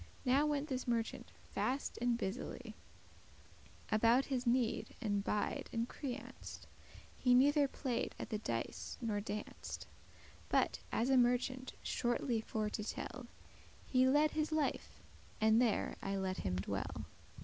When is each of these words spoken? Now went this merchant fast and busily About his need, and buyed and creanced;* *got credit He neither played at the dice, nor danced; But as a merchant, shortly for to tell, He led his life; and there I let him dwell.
Now 0.25 0.47
went 0.47 0.67
this 0.67 0.87
merchant 0.87 1.31
fast 1.51 1.99
and 2.01 2.17
busily 2.17 2.73
About 3.91 4.25
his 4.25 4.47
need, 4.47 4.95
and 4.99 5.23
buyed 5.23 5.69
and 5.71 5.87
creanced;* 5.87 6.61
*got 6.61 6.65
credit 6.65 6.69
He 7.19 7.35
neither 7.35 7.67
played 7.67 8.15
at 8.17 8.31
the 8.31 8.39
dice, 8.39 8.97
nor 8.99 9.19
danced; 9.21 9.85
But 10.49 10.79
as 10.91 11.11
a 11.11 11.17
merchant, 11.17 11.73
shortly 11.83 12.41
for 12.41 12.67
to 12.67 12.83
tell, 12.83 13.27
He 13.85 14.07
led 14.09 14.31
his 14.31 14.51
life; 14.51 15.03
and 15.39 15.61
there 15.61 15.97
I 16.01 16.15
let 16.15 16.37
him 16.37 16.55
dwell. 16.55 17.05